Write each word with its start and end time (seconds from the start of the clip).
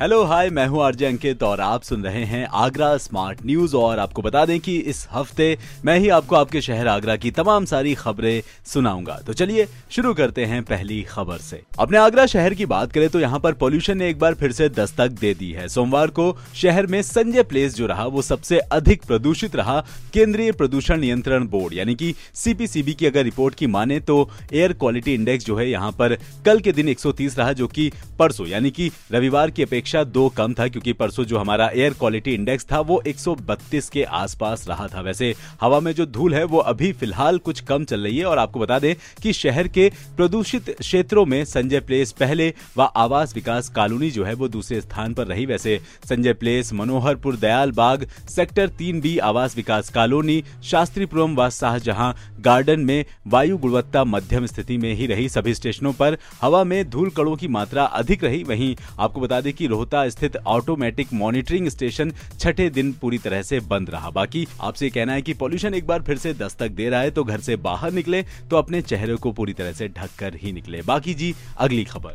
hello 0.00 0.22
hi 0.24 0.48
मैं 0.50 0.66
हूँ 0.66 0.82
RJ 0.82 1.06
अंकित 1.06 1.42
और 1.42 1.60
आप 1.60 1.82
सुन 1.82 2.04
रहे 2.04 2.22
हैं 2.24 2.46
आगरा 2.50 2.96
स्मार्ट 2.96 3.38
न्यूज़ 3.46 3.74
और 3.76 3.98
आपको 3.98 4.22
बता 4.22 4.44
दें 4.46 4.58
कि 4.60 4.76
इस 4.80 5.06
हफ़्ते 5.12 5.56
मैं 5.84 5.98
ही 5.98 6.08
आपको 6.08 6.36
आपके 6.36 6.60
शहर 6.60 6.86
आगरा 6.88 7.16
की 7.16 7.30
तमाम 7.30 7.64
सारी 7.64 7.92
खबरें 7.94 8.42
सुनाऊँगा। 8.66 9.18
तो 9.26 9.32
चलिए 9.32 9.66
शुरू 9.90 10.12
करते 10.14 10.44
हैं 10.44 10.62
पहली 10.62 11.02
खबर 11.02 11.38
से। 11.38 11.60
अपने 11.78 11.98
आगरा 11.98 12.24
शहर 12.26 12.54
की 12.54 12.66
बात 12.66 12.92
करें 12.92 13.08
तो 13.08 13.20
यहाँ 13.20 13.40
पर 13.40 13.52
पोल्यूशन 13.54 13.98
ने 13.98 14.08
एक 14.10 14.18
बार 14.18 14.34
फिर 14.34 14.52
से 14.52 14.68
दस्तक 14.68 15.10
दे 15.10 15.34
दी 15.34 15.50
है। 15.52 15.68
सोमवार 15.68 16.10
को 16.10 16.36
शहर 16.54 16.86
में 16.86 17.00
संजय 17.02 17.42
प्लेस 17.42 17.76
जो 17.76 17.86
रहा, 17.86 18.06
वो 18.06 18.22
सबसे 18.22 18.58
अधिक 18.58 19.02
प्रदूषित 19.02 19.56
रहा, 19.56 19.78
केंद्रीय 20.12 20.52
प्रदूषण 20.52 21.00
नियंत्रण 21.00 21.46
बोर्ड, 21.48 21.74
यानी 21.74 21.94
की 21.94 22.14
सीपीसीबी 22.34 22.94
की 22.94 23.06
अगर 23.06 23.24
रिपोर्ट 23.24 23.54
की 23.54 23.66
माने 23.66 24.00
तो 24.00 24.28
एयर 24.52 24.72
क्वालिटी 24.72 25.14
इंडेक्स 25.14 25.46
जो 25.46 25.56
है, 25.56 25.68
यहाँ 25.70 25.92
पर 25.92 26.16
कल 26.46 26.60
के 26.60 26.72
दिन 26.72 26.88
130 26.88 27.38
रहा, 27.38 27.52
जो 27.52 27.66
की 27.68 27.92
परसों, 28.18 28.46
यानी 28.46 28.70
की 28.70 28.90
रविवार 29.12 29.50
की 29.50 29.62
अपेक्षा 29.62 29.88
अपेक्षा 29.90 30.12
दो 30.12 30.28
कम 30.28 30.52
था 30.54 30.66
क्योंकि 30.68 30.92
परसों 30.92 31.24
जो 31.24 31.38
हमारा 31.38 31.68
एयर 31.74 31.92
क्वालिटी 31.92 32.34
इंडेक्स 32.34 32.66
था 32.72 32.80
वो 32.80 33.00
132 33.06 33.88
के 33.88 34.02
आसपास 34.04 34.64
रहा 34.68 34.86
था। 34.86 35.00
वैसे 35.00 35.34
हवा 35.60 35.80
में 35.80 35.92
जो 35.92 36.06
धूल 36.06 36.34
है 36.34 36.44
वो 36.44 36.58
अभी 36.70 36.92
फ़िलहाल 36.92 37.38
कुछ 37.38 37.60
कम 37.60 37.84
चल 37.84 38.00
रही 38.00 38.18
है 38.18 38.24
और 38.24 38.38
आपको 38.38 38.60
बता 38.60 38.78
दें 38.78 38.94
कि 39.22 39.32
शहर 39.32 39.68
के 39.68 39.88
प्रदूषित 40.16 40.70
क्षेत्रों 40.70 41.24
में 41.26 41.44
संजय 41.44 41.80
प्लेस 41.80 42.12
पहले 42.12 42.52
व 42.76 42.82
आवास 42.96 43.34
विकास 43.34 43.68
कॉलोनी 43.68 44.10
जो 44.10 44.24
है 44.24 44.34
वो 44.34 44.48
दूसरे 44.48 44.80
स्थान 44.80 45.14
पर 45.14 45.26
रही। 45.26 45.46
वैसे 45.46 45.80
संजय 46.08 46.32
प्लेस 46.34 46.72
मनोहरपुर 46.72 47.36
दयाल 47.36 47.72
बाग 47.72 48.06
सेक्टर 48.28 48.68
तीन 48.78 49.00
बी 49.00 49.16
आवास 49.30 49.56
विकास 49.56 49.90
कॉलोनी 49.90 50.42
शास्त्रीपुरम 50.64 51.34
व 51.36 51.48
शाहजहां 51.50 52.12
गार्डन 52.40 52.80
में 52.80 53.04
वायु 53.26 53.56
गुणवत्ता 53.58 54.04
मध्यम 54.04 54.46
स्थिति 54.46 54.76
में 54.78 54.92
ही 54.94 55.06
रही। 55.06 55.28
सभी 55.28 55.54
स्टेशनों 55.54 55.92
पर 55.92 56.16
हवा 56.42 56.62
में 56.64 56.78
धूल 56.90 57.10
कणों 57.10 57.36
की 57.36 57.48
मात्रा 57.48 57.84
अधिक 58.00 58.24
रही। 58.24 58.42
वहीं 58.44 58.74
आपको 58.98 59.20
बता 59.20 59.40
दें 59.40 59.52
कि 59.52 59.66
रोहता 59.80 60.08
स्थित 60.08 60.36
ऑटोमेटिक 60.48 61.12
मॉनिटरिंग 61.14 61.68
स्टेशन 61.68 62.12
छठे 62.38 62.68
दिन 62.70 62.92
पूरी 62.92 63.18
तरह 63.18 63.42
से 63.42 63.60
बंद 63.68 63.90
रहा। 63.90 64.10
बाकी 64.10 64.46
आपसे 64.60 64.90
कहना 64.90 65.12
है 65.12 65.22
कि 65.22 65.34
पॉल्यूशन 65.34 65.74
एक 65.74 65.86
बार 65.86 66.02
फिर 66.02 66.18
से 66.18 66.32
दस्तक 66.36 66.70
दे 66.70 66.88
रहा 66.88 67.00
है 67.00 67.10
तो 67.10 67.24
घर 67.24 67.40
से 67.40 67.56
बाहर 67.58 67.92
निकले 67.92 68.22
तो 68.50 68.56
अपने 68.56 68.82
चेहरे 68.82 69.14
को 69.16 69.32
पूरी 69.32 69.52
तरह 69.52 69.72
से 69.72 69.88
ढक 69.88 70.10
कर 70.18 70.34
ही 70.34 70.52
निकले। 70.52 70.82
बाकी 70.82 71.14
जी, 71.14 71.34
अगली 71.58 71.84
खबर। 71.84 72.14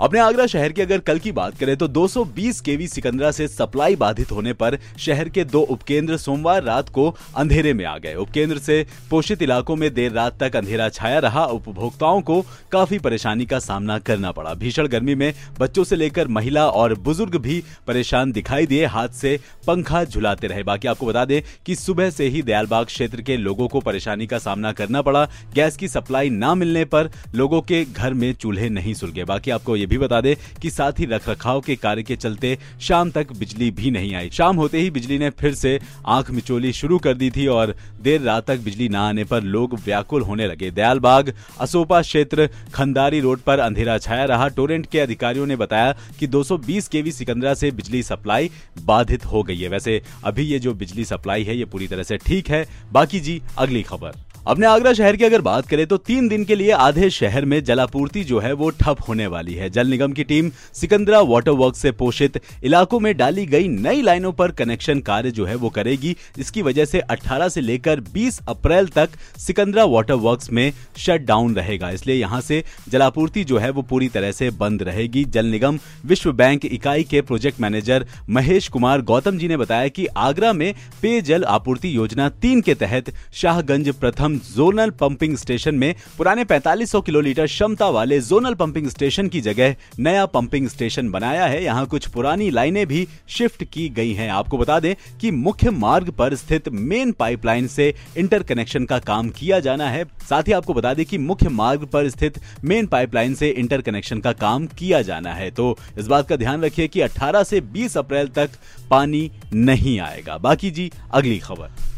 अपने 0.00 0.20
आगरा 0.20 0.46
शहर 0.46 0.72
की 0.72 0.82
अगर 0.82 0.98
कल 0.98 1.18
की 1.18 1.32
बात 1.32 1.58
करें 1.58 1.76
तो 1.76 1.88
220 1.88 2.60
केवी 2.60 2.86
सिकंदरा 2.88 3.30
से 3.30 3.48
सप्लाई 3.48 3.96
बाधित 3.96 4.30
होने 4.32 4.52
पर 4.52 4.78
शहर 4.98 5.28
के 5.28 5.44
दो 5.44 5.60
उपकेंद्र 5.60 6.16
सोमवार 6.16 6.62
रात 6.62 6.88
को 6.88 7.08
अंधेरे 7.36 7.72
में 7.72 7.84
आ 7.84 7.96
गए। 7.98 8.14
उपकेंद्र 8.14 8.58
से 8.58 8.86
पोषित 9.10 9.42
इलाकों 9.42 9.76
में 9.76 9.94
देर 9.94 10.12
रात 10.12 10.38
तक 10.40 10.56
अंधेरा 10.56 10.88
छाया 10.88 11.18
रहा। 11.18 11.44
उपभोक्ताओं 11.44 12.20
को 12.20 12.40
काफ़ी 12.72 12.98
परेशानी 12.98 13.46
का 13.46 13.58
सामना 13.58 13.98
करना 13.98 14.32
पड़ा। 14.32 14.54
भीषण 14.54 14.86
गर्मी 14.86 15.14
में 15.14 15.32
बच्चों 15.60 15.84
से 15.84 15.96
लेकर 15.96 16.28
महिला 16.28 16.66
और 16.66 16.94
बुज़ुर्ग 16.94 17.36
भी 17.36 17.62
परेशान 17.86 18.32
दिखाई 18.32 18.66
दिए। 18.66 18.86
हाथ 18.86 19.08
से 19.08 19.38
पंखा 19.66 20.04
झुलाते 20.04 20.46
रहे। 20.46 20.62
बाकी 20.62 20.88
आपको 20.88 21.06
बता 21.06 21.24
दें 21.24 21.40
कि 21.66 21.74
सुबह 21.74 22.10
से 22.10 22.28
ही 22.28 22.42
दयालबाग 22.42 22.86
क्षेत्र 22.86 23.22
के 23.22 23.36
लोगों 23.36 23.68
को 23.68 23.80
परेशानी 23.80 24.26
का 24.26 24.38
सामना 24.38 24.72
करना 24.72 25.02
पड़ा। 25.02 25.24
गैस 25.54 25.76
की 25.76 25.88
सप्लाई 25.88 26.30
न 26.30 26.58
मिलने 26.58 26.84
पर 26.84 27.10
लोगों 27.34 27.60
के 27.62 27.84
घर 27.84 28.14
में 28.14 28.32
चूल्हे 28.34 28.68
नहीं 28.68 28.94
सुलगे। 28.94 29.24
बाकी 29.24 29.50
आपको 29.50 29.76
ये 29.82 29.86
भी 29.86 29.98
बता 29.98 30.20
दे 30.20 30.36
कि 30.62 30.70
साथ 30.70 30.98
ही 30.98 31.06
रखरखाव 31.06 31.60
के 31.60 31.76
कार्य 31.76 32.02
के 32.02 32.16
चलते 32.16 32.58
शाम 32.80 33.10
तक 33.10 33.32
बिजली 33.32 33.70
भी 33.70 33.90
नहीं 33.90 34.14
आई। 34.14 34.30
शाम 34.32 34.56
होते 34.56 34.78
ही 34.78 34.90
बिजली 34.90 35.18
ने 35.18 35.30
फिर 35.30 35.54
से 35.54 35.78
आँख 36.06 36.30
मिचोली 36.30 36.72
शुरू 36.72 36.98
कर 36.98 37.14
दी 37.14 37.30
थी 37.30 37.46
और 37.46 37.74
देर 38.02 38.20
रात 38.20 38.46
तक 38.46 38.60
बिजली 38.60 38.88
न 38.88 38.94
आने 38.94 39.24
पर 39.24 39.42
लोग 39.42 39.74
व्याकुल 39.84 40.22
होने 40.22 40.46
लगे। 40.46 40.70
दयालबाग, 40.70 41.32
असोपा 41.60 42.00
क्षेत्र, 42.02 42.48
खंदारी 42.74 43.20
रोड 43.20 43.40
पर 43.40 43.58
अंधेरा 43.58 43.98
छाया 43.98 44.24
रहा। 44.24 44.48
टोरेंट 44.48 44.86
के 44.86 45.00
अधिकारियों 45.00 45.46
ने 45.46 45.56
बताया 45.56 45.92
कि 46.18 46.26
220 46.26 46.88
केवी 46.88 47.12
सिकंदरा 47.12 47.54
से 47.54 47.70
बिजली 47.70 48.02
सप्लाई 48.02 48.50
बाधित 48.84 49.26
हो 49.26 49.42
गई 49.42 49.58
है। 49.58 49.68
वैसे 49.68 50.02
अभी 50.24 50.42
ये 50.42 50.58
जो 50.58 50.74
बिजली 50.74 51.04
सप्लाई 51.04 51.44
है, 51.44 51.56
ये 51.56 51.64
पूरी 51.64 51.88
तरह 51.88 52.02
से 52.02 52.16
ठीक 52.16 52.50
है। 52.50 52.66
बाकी 52.92 53.20
जी, 53.20 53.40
अगली 53.58 53.82
खबर। 53.82 54.31
अपने 54.46 54.66
आगरा 54.66 54.92
शहर 54.92 55.16
की 55.16 55.24
अगर 55.24 55.40
बात 55.40 55.66
करें 55.66 55.86
तो 55.86 55.96
तीन 55.96 56.28
दिन 56.28 56.44
के 56.44 56.54
लिए 56.54 56.70
आधे 56.70 57.08
शहर 57.10 57.44
में 57.44 57.62
जलापूर्ति 57.64 58.22
जो 58.24 58.38
है 58.38 58.52
वो 58.52 58.70
ठप 58.70 58.96
होने 59.08 59.26
वाली 59.26 59.52
है। 59.54 59.68
जल 59.70 59.86
निगम 59.86 60.12
की 60.12 60.24
टीम 60.24 60.50
सिकंदरा 60.74 61.20
वाटर 61.20 61.50
वर्क 61.50 61.76
से 61.76 61.92
पोषित 61.92 62.40
इलाकों 62.64 63.00
में 63.00 63.16
डाली 63.16 63.44
गई 63.46 63.68
नई 63.68 64.02
लाइनों 64.02 64.32
पर 64.32 64.50
कनेक्शन 64.50 65.00
कार्य 65.00 65.30
जो 65.30 65.44
है 65.46 65.54
वो 65.54 65.68
करेगी। 65.68 66.14
इसकी 66.38 66.62
वजह 66.62 66.84
से 66.84 67.00
18 67.10 67.48
से 67.48 67.60
लेकर 67.60 68.00
20 68.08 68.40
अप्रैल 68.48 68.86
तक 68.88 69.10
सिकंदरा 69.38 69.84
वाटर 69.84 70.14
वर्क 70.14 70.50
में 70.52 70.72
शट 70.96 71.20
डाउन 71.20 71.54
रहेगा। 71.54 71.90
इसलिए 71.90 72.16
यहाँ 72.16 72.40
से 72.40 72.62
जलापूर्ति 72.88 73.44
जो 73.44 73.58
है 73.58 73.70
वो 73.70 73.82
पूरी 73.82 74.08
तरह 74.08 74.32
से 74.32 74.50
बंद 74.50 74.82
रहेगी। 74.82 75.24
जल 75.26 75.46
निगम, 75.46 75.78
विश्व 76.04 76.32
बैंक 76.32 76.64
इकाई 76.64 77.04
के 77.04 77.20
प्रोजेक्ट 77.20 77.60
मैनेजर 77.60 78.06
महेश 78.30 78.68
कुमार 78.68 79.02
गौतम 79.02 79.38
जी 79.38 79.48
ने 79.48 79.56
बताया 79.56 79.88
की 79.90 80.06
आगरा 80.18 80.52
में 80.52 80.74
पेयजल 81.02 81.44
आपूर्ति 81.44 81.96
योजना 81.96 82.28
तीन 82.42 82.60
के 82.60 82.74
तहत 82.74 83.14
शाहगंज 83.32 83.94
प्रथम 83.94 84.31
हम 84.32 84.38
जोनल 84.56 84.90
पंपिंग 84.90 85.36
स्टेशन 85.36 85.74
में 85.74 85.94
पुराने 86.18 86.44
4500 86.44 87.00
किलोलीटर 87.02 87.46
क्षमता 87.46 87.88
वाले 87.88 88.20
जोनल 88.20 88.54
पंपिंग 88.54 88.88
स्टेशन 88.88 89.28
की 89.28 89.40
जगह 89.40 89.74
नया 89.98 90.24
पंपिंग 90.26 90.68
स्टेशन 90.68 91.10
बनाया 91.10 91.46
है। 91.46 91.62
यहाँ 91.64 91.86
कुछ 91.86 92.06
पुरानी 92.06 92.50
लाइनें 92.50 92.86
भी 92.86 93.06
शिफ्ट 93.28 93.64
की 93.64 93.88
गई 93.88 94.12
हैं। 94.12 94.30
आपको 94.30 94.58
बता 94.58 94.80
दें 94.80 94.94
कि 95.20 95.30
मुख्य 95.30 95.70
मार्ग 95.70 96.10
पर 96.10 96.34
स्थित 96.34 96.68
मेन 96.68 97.12
पाइपलाइन 97.12 97.66
से 97.66 97.94
इंटरकनेक्शन 98.16 98.84
का 98.84 98.98
काम 98.98 99.28
किया 99.30 99.60
जाना 99.60 99.90
है। 99.90 100.04
साथ 100.30 100.42
ही 100.42 100.52
आपको 100.52 100.74
बता 100.74 100.94
दें 100.94 101.04
कि 101.06 101.18
मुख्य 101.18 101.48
मार्ग 101.48 101.84
पर 101.84 102.08
स्थित 102.08 102.40
मेन 102.64 102.86
पाइपलाइन 102.86 103.34
से 103.34 103.48
इंटरकनेक्शन 103.48 104.20
का 104.20 104.32
काम 104.32 104.66
किया 104.66 105.02
जाना 105.02 105.32
है। 105.32 105.50
तो 105.50 105.76
इस 105.98 106.06
बात 106.06 106.28
का 106.28 106.36
ध्यान 106.36 106.64
रखिए 106.64 106.88
कि 106.88 107.00
18 107.00 107.42
से 107.42 107.60
20 107.60 107.96
अप्रैल 107.96 108.28
तक 108.28 108.50
पानी 108.90 109.30
नहीं 109.54 109.98
आएगा। 110.00 110.38
बाकी 110.38 110.70
जी, 110.70 110.90
अगली 111.12 111.38
खबर। 111.38 111.91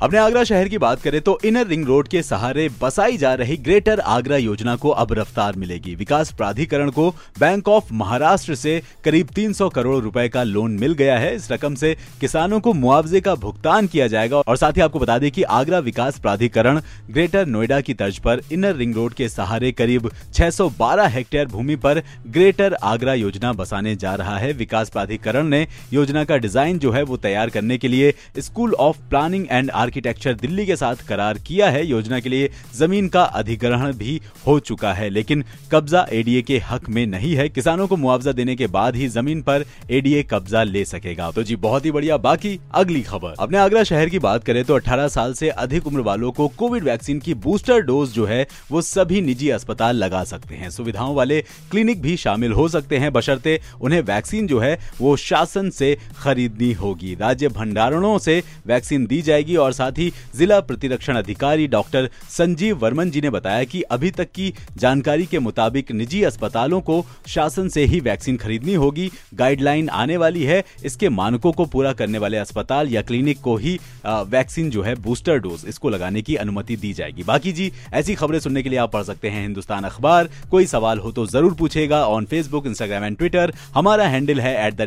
अपने 0.00 0.18
आगरा 0.18 0.42
शहर 0.44 0.68
की 0.68 0.78
बात 0.78 1.00
करें 1.02 1.20
तो 1.20 1.38
इनर 1.44 1.66
रिंग 1.66 1.84
रोड 1.86 2.06
के 2.08 2.22
सहारे 2.22 2.68
बसाई 2.80 3.16
जा 3.16 3.32
रही 3.34 3.56
ग्रेटर 3.56 4.00
आगरा 4.00 4.36
योजना 4.36 4.76
को 4.76 4.90
अब 4.90 5.12
रफ्तार 5.12 5.56
मिलेगी। 5.56 5.94
विकास 5.94 6.30
प्राधिकरण 6.32 6.90
को 6.90 7.08
बैंक 7.40 7.68
ऑफ़ 7.68 7.92
महाराष्ट्र 7.92 8.54
से 8.54 8.80
करीब 9.04 9.28
300 9.28 9.68
करोड़ 9.68 10.02
रुपए 10.02 10.28
का 10.28 10.42
लोन 10.42 10.78
मिल 10.80 10.92
गया 10.92 11.18
है। 11.18 11.34
इस 11.36 11.50
रकम 11.52 11.74
से 11.74 11.94
किसानों 12.20 12.60
को 12.60 12.72
मुआवजे 12.72 13.20
का 13.20 13.34
भुगतान 13.34 13.86
किया 13.86 14.06
जाएगा। 14.06 14.38
और 14.38 14.56
साथ 14.56 14.72
ही 14.72 14.80
आपको 14.80 14.98
बता 14.98 15.18
दें 15.18 15.30
कि 15.30 15.42
आगरा 15.42 15.78
विकास 15.80 16.18
प्राधिकरण 16.18 16.80
ग्रेटर 17.10 17.46
नोएडा 17.46 17.80
की 17.80 17.94
तर्ज 17.94 18.18
पर 18.18 18.42
इनर 18.52 18.74
रिंग 18.76 18.94
रोड 18.94 19.14
के 19.14 19.28
सहारे 19.28 19.72
करीब 19.72 20.10
612 20.32 21.08
हेक्टेयर 21.08 21.46
भूमि 21.48 21.76
पर 21.76 22.02
ग्रेटर 22.28 22.74
आगरा 22.84 23.14
योजना 23.16 23.52
बसाने 23.52 23.94
जा 23.96 24.14
रहा 24.14 24.38
है। 24.38 24.52
विकास 24.54 24.90
प्राधिकरण 24.90 25.48
ने 25.48 25.66
योजना 25.92 26.24
का 26.24 26.36
डिज़ाइन 26.38 26.78
जो 26.78 26.92
है 26.92 27.02
वो 27.02 27.16
तैयार 27.18 27.50
करने 27.50 27.78
के 27.78 27.88
लिए 27.88 28.14
school 28.38 28.74
of 28.80 28.98
planning 29.10 29.46
and 29.50 29.70
architecture 29.90 30.34
Delhi 30.34 30.64
के 30.66 30.74
साथ 30.76 30.96
करार 31.08 31.38
किया 31.38 31.68
है। 31.70 31.84
योजना 31.86 32.18
के 32.20 32.28
लिए 32.28 32.50
ज़मीन 32.76 33.08
का 33.08 33.22
अधिग्रहण 33.22 33.92
भी 33.92 34.20
हो 34.46 34.58
चुका 34.60 34.92
है, 34.92 35.08
लेकिन 35.10 35.44
कब्जा 35.72 36.06
एडीए 36.12 36.42
के 36.42 36.58
हक 36.58 36.88
में 36.88 37.06
नहीं 37.06 37.34
है। 37.34 37.48
किसानों 37.48 37.86
को 37.86 37.96
मुआवजा 37.96 38.32
देने 38.32 38.54
के 38.56 38.66
बाद 38.66 38.96
ही 38.96 39.08
ज़मीन 39.08 39.40
पर 39.42 39.64
एडीए 39.90 40.22
कब्जा 40.22 40.62
ले 40.62 40.84
सकेगा। 40.84 41.30
तो 41.30 41.42
जी, 41.42 41.56
बहुत 41.56 41.84
ही 41.84 41.90
बढ़िया। 41.90 42.16
बाकी 42.16 42.58
अगली 42.74 43.00
खबर। 43.02 43.34
अपने 43.38 43.58
आगरा 43.58 43.82
शहर 43.82 44.08
की 44.08 44.18
बात 44.18 44.44
करें 44.44 44.64
तो 44.64 44.74
18 44.74 45.08
साल 45.08 45.34
से 45.34 45.48
अधिक 45.64 45.86
उम्र 45.86 46.00
वालों 46.00 46.30
को 46.32 46.48
कोविड 46.48 46.84
वैक्सीन 46.84 47.18
की 47.18 47.34
बूस्टर 47.40 47.80
डोज 47.80 48.12
जो 48.12 48.26
है, 48.26 48.46
वो 48.70 48.82
सभी 48.82 49.20
निजी 49.20 49.48
अस्पताल 49.48 49.96
लगा 49.96 50.22
सकते 50.24 50.54
हैं। 50.54 50.70
सुविधाओं 50.70 51.14
वाले 51.14 51.40
क्लिनिक 51.70 52.02
भी 52.02 52.16
शामिल 52.16 52.52
हो 52.52 52.68
सकते 52.68 52.98
हैं। 52.98 53.12
बशर्ते 53.12 53.60
उन्हें 53.80 54.00
वैक्सीन 54.02 54.46
जो 54.46 54.60
है, 54.60 54.78
वो 55.00 55.16
शासन 55.16 55.70
से 55.70 55.96
खरीदनी 56.18 56.72
होगी। 56.74 57.14
राज्य 57.14 57.48
भंडारणों 57.48 58.18
से 58.18 58.42
वैक्सीन 58.66 59.06
दी 59.06 59.22
जाएगी 59.22 59.56
और 59.56 59.72
साथ 59.80 59.98
ही 59.98 60.12
जिला 60.36 60.60
प्रतिरक्षण 60.62 61.16
अधिकारी 61.16 61.66
डॉक्टर 61.68 62.08
संजीव 62.30 62.76
वर्मन 62.78 63.10
जी 63.10 63.20
ने 63.20 63.30
बताया 63.30 63.64
कि 63.64 63.82
अभी 63.90 64.10
तक 64.10 64.30
की 64.34 64.52
जानकारी 64.78 65.26
के 65.26 65.38
मुताबिक 65.40 65.92
निजी 65.92 66.22
अस्पतालों 66.24 66.80
को 66.80 67.04
शासन 67.28 67.68
से 67.68 67.84
ही 67.84 68.00
वैक्सीन 68.00 68.36
खरीदनी 68.36 68.74
होगी। 68.76 69.10
गाइडलाइन 69.34 69.88
आने 69.90 70.16
वाली 70.16 70.42
है। 70.44 70.62
इसके 70.84 71.08
मानकों 71.10 71.52
को 71.52 71.64
पूरा 71.66 71.92
करने 71.92 72.18
वाले 72.18 72.36
अस्पताल 72.38 72.88
या 72.88 73.02
क्लिनिक 73.02 73.40
को 73.40 73.56
ही 73.56 73.78
वैक्सीन 74.06 74.70
जो 74.70 74.82
है 74.82 74.94
बूस्टर 75.02 75.38
डोज 75.38 75.64
इसको 75.68 75.90
लगाने 75.90 76.22
की 76.22 76.34
अनुमति 76.36 76.76
दी 76.76 76.92
जाएगी। 76.92 77.22
बाकी 77.22 77.52
जी, 77.52 77.70
ऐसी 77.94 78.14
खबरें 78.14 78.38
सुनने 78.40 78.62
के 78.62 78.68
लिए 78.68 78.78
आप 78.78 78.92
पढ़ 78.92 79.02
सकते 79.02 79.28
हैं 79.28 79.42
हिंदुस्तान 79.42 79.84
अखबार। 79.84 80.28
कोई 80.50 80.66
सवाल 80.66 80.98
हो 80.98 81.12
तो 81.12 81.26
ज़रूर 81.26 81.54
पूछेगा 81.54 82.04
on 82.06 82.24
Facebook 82.24 82.66
Instagram 82.66 83.04
and 83.04 83.16
Twitter 83.16 83.52
हमारा 83.74 84.06
हैंडल 84.08 84.40
है 84.40 84.54
एट 84.66 84.78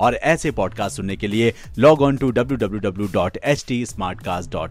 और 0.00 0.14
ऐसे 0.14 0.50
पॉडकास्ट 0.50 0.96
सुनने 0.96 1.16
के 1.16 1.26
लिए 1.26 1.52
log 1.78 2.02
on 2.02 2.16
to 2.16 2.30
W 2.30 3.08
W 3.52 4.24
cast 4.24 4.50
dot 4.50 4.70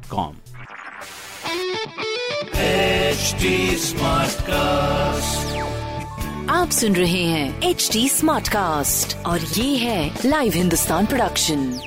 H 2.55 3.35
T 3.41 3.75
htsmartcast.com. 3.75 6.49
आप 6.49 6.69
सुन 6.69 6.95
रहे 6.95 7.23
हैं 7.23 7.61
एच 7.61 7.89
टी 7.93 8.09
स्मार्ट 8.09 8.47
कास्ट 8.47 9.25
और 9.25 9.39
ये 9.39 9.77
है 9.77 10.15
लाइव 10.25 10.53
हिंदुस्तान 10.53 11.05
प्रोडक्शन 11.05 11.79